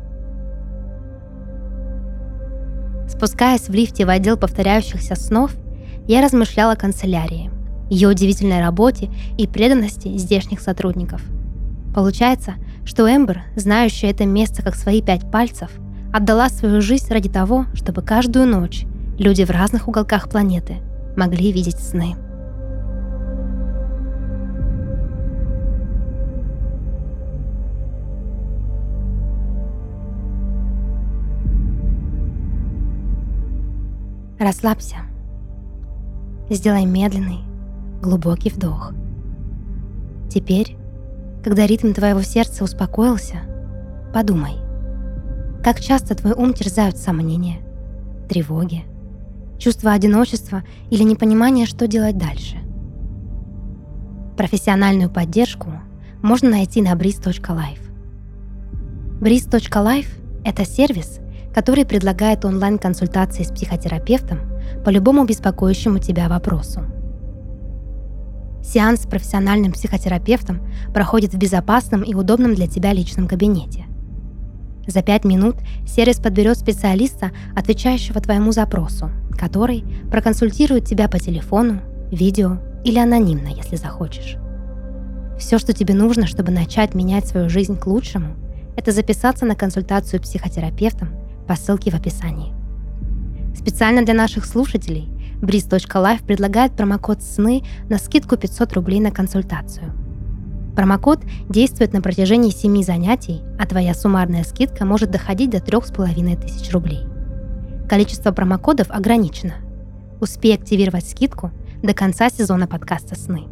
Спускаясь 3.08 3.68
в 3.68 3.72
лифте 3.72 4.04
в 4.04 4.10
отдел 4.10 4.36
повторяющихся 4.36 5.16
снов, 5.16 5.52
я 6.06 6.22
размышляла 6.22 6.72
о 6.72 6.76
канцелярии, 6.76 7.50
ее 7.90 8.08
удивительной 8.08 8.60
работе 8.60 9.10
и 9.36 9.46
преданности 9.46 10.16
здешних 10.16 10.60
сотрудников. 10.60 11.22
Получается, 11.94 12.54
что 12.84 13.08
Эмбер, 13.08 13.42
знающая 13.56 14.10
это 14.10 14.24
место 14.26 14.62
как 14.62 14.74
свои 14.74 15.02
пять 15.02 15.30
пальцев, 15.30 15.70
отдала 16.12 16.48
свою 16.48 16.80
жизнь 16.80 17.12
ради 17.12 17.28
того, 17.28 17.66
чтобы 17.74 18.02
каждую 18.02 18.46
ночь 18.46 18.84
люди 19.18 19.42
в 19.42 19.50
разных 19.50 19.88
уголках 19.88 20.28
планеты 20.28 20.76
могли 21.16 21.50
видеть 21.50 21.78
сны. 21.78 22.14
Расслабься. 34.38 34.98
Сделай 36.48 36.84
медленный, 36.84 37.40
глубокий 38.00 38.50
вдох. 38.50 38.92
Теперь 40.30 40.76
Когда 41.44 41.66
ритм 41.66 41.92
твоего 41.92 42.20
сердца 42.22 42.64
успокоился, 42.64 43.38
подумай, 44.12 44.54
как 45.62 45.80
часто 45.80 46.14
твой 46.14 46.32
ум 46.32 46.52
терзают 46.52 46.98
сомнения, 46.98 47.60
тревоги, 48.28 48.84
чувство 49.58 49.92
одиночества 49.92 50.64
или 50.90 51.04
непонимание, 51.04 51.64
что 51.64 51.86
делать 51.86 52.18
дальше. 52.18 52.56
Профессиональную 54.36 55.10
поддержку 55.10 55.70
можно 56.22 56.50
найти 56.50 56.82
на 56.82 56.92
breeze.life. 56.94 57.80
Breeze.life– 59.20 60.08
это 60.44 60.64
сервис, 60.64 61.20
который 61.58 61.84
предлагает 61.84 62.44
онлайн-консультации 62.44 63.42
с 63.42 63.50
психотерапевтом 63.50 64.38
по 64.84 64.90
любому 64.90 65.24
беспокоящему 65.24 65.98
тебя 65.98 66.28
вопросу. 66.28 66.82
Сеанс 68.62 69.02
с 69.02 69.06
профессиональным 69.08 69.72
психотерапевтом 69.72 70.60
проходит 70.94 71.34
в 71.34 71.36
безопасном 71.36 72.02
и 72.02 72.14
удобном 72.14 72.54
для 72.54 72.68
тебя 72.68 72.92
личном 72.92 73.26
кабинете. 73.26 73.86
За 74.86 75.02
пять 75.02 75.24
минут 75.24 75.56
сервис 75.84 76.20
подберет 76.20 76.58
специалиста, 76.58 77.32
отвечающего 77.56 78.20
твоему 78.20 78.52
запросу, 78.52 79.10
который 79.36 79.82
проконсультирует 80.12 80.86
тебя 80.86 81.08
по 81.08 81.18
телефону, 81.18 81.80
видео 82.12 82.58
или 82.84 83.00
анонимно, 83.00 83.48
если 83.48 83.74
захочешь. 83.74 84.36
Все, 85.40 85.58
что 85.58 85.72
тебе 85.72 85.94
нужно, 85.94 86.28
чтобы 86.28 86.52
начать 86.52 86.94
менять 86.94 87.26
свою 87.26 87.48
жизнь 87.48 87.76
к 87.76 87.88
лучшему, 87.88 88.36
это 88.76 88.92
записаться 88.92 89.44
на 89.44 89.56
консультацию 89.56 90.22
психотерапевтом 90.22 91.27
по 91.48 91.56
ссылке 91.56 91.90
в 91.90 91.94
описании. 91.94 92.54
Специально 93.56 94.04
для 94.04 94.14
наших 94.14 94.44
слушателей 94.44 95.08
Breeze.life 95.40 96.24
предлагает 96.24 96.76
промокод 96.76 97.22
«СНы» 97.22 97.62
на 97.88 97.98
скидку 97.98 98.36
500 98.36 98.72
рублей 98.74 99.00
на 99.00 99.10
консультацию. 99.10 99.92
Промокод 100.76 101.24
действует 101.48 101.92
на 101.92 102.00
протяжении 102.00 102.50
7 102.50 102.82
занятий, 102.82 103.40
а 103.58 103.66
твоя 103.66 103.94
суммарная 103.94 104.44
скидка 104.44 104.84
может 104.84 105.10
доходить 105.10 105.50
до 105.50 105.60
3500 105.60 106.72
рублей. 106.72 107.00
Количество 107.88 108.30
промокодов 108.30 108.90
ограничено. 108.90 109.54
Успей 110.20 110.54
активировать 110.54 111.08
скидку 111.08 111.50
до 111.82 111.94
конца 111.94 112.28
сезона 112.28 112.66
подкаста 112.66 113.16
«Сны». 113.16 113.46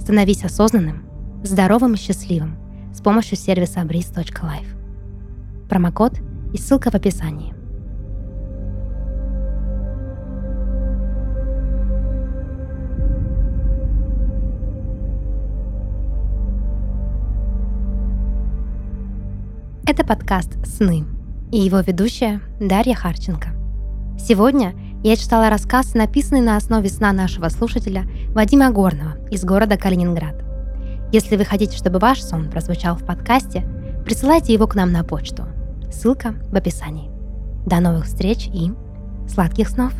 Становись 0.00 0.44
осознанным, 0.44 1.04
здоровым 1.42 1.94
и 1.94 1.98
счастливым 1.98 2.58
с 2.94 3.00
помощью 3.00 3.36
сервиса 3.36 3.80
breeze.life. 3.80 5.68
Промокод 5.68 6.20
и 6.56 6.58
ссылка 6.58 6.90
в 6.90 6.94
описании. 6.94 7.52
Это 19.86 20.02
подкаст 20.04 20.56
«Сны» 20.66 21.04
и 21.52 21.58
его 21.58 21.80
ведущая 21.80 22.40
Дарья 22.58 22.94
Харченко. 22.94 23.50
Сегодня 24.18 24.74
я 25.04 25.16
читала 25.16 25.50
рассказ, 25.50 25.92
написанный 25.92 26.40
на 26.40 26.56
основе 26.56 26.88
сна 26.88 27.12
нашего 27.12 27.50
слушателя 27.50 28.06
Вадима 28.30 28.70
Горного 28.70 29.18
из 29.30 29.44
города 29.44 29.76
Калининград. 29.76 30.42
Если 31.12 31.36
вы 31.36 31.44
хотите, 31.44 31.76
чтобы 31.76 31.98
ваш 31.98 32.22
сон 32.22 32.50
прозвучал 32.50 32.96
в 32.96 33.04
подкасте, 33.04 33.66
присылайте 34.06 34.54
его 34.54 34.66
к 34.66 34.74
нам 34.74 34.90
на 34.90 35.04
почту. 35.04 35.44
Ссылка 35.90 36.34
в 36.50 36.54
описании. 36.54 37.10
До 37.66 37.80
новых 37.80 38.06
встреч 38.06 38.48
и 38.52 38.72
сладких 39.28 39.68
снов! 39.68 39.92